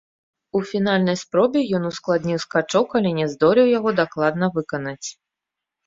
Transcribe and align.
У 0.59 0.61
фінальнай 0.69 1.17
спробе 1.23 1.59
ён 1.79 1.83
ускладніў 1.91 2.41
скачок, 2.47 2.87
але 3.03 3.15
не 3.21 3.31
здолеў 3.37 3.73
яго 3.77 3.89
дакладна 4.05 4.55
выканаць. 4.61 5.07